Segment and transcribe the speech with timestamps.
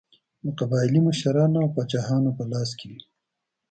[0.45, 3.01] د قبایلي مشرانو او پاچاهانو په لاس کې وې.